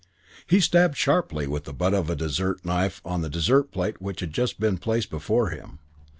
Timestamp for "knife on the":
2.65-3.29